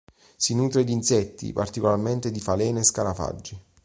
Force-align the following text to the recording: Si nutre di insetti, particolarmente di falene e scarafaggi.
Si 0.35 0.55
nutre 0.55 0.83
di 0.83 0.93
insetti, 0.93 1.53
particolarmente 1.53 2.31
di 2.31 2.39
falene 2.39 2.79
e 2.79 2.83
scarafaggi. 2.83 3.61